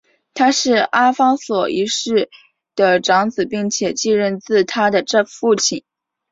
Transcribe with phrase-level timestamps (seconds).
[0.33, 2.27] 他是阿方索一世
[2.75, 5.83] 的长子并且继任自他的父亲。